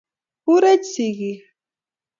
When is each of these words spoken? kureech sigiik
kureech 0.43 0.83
sigiik 0.93 1.41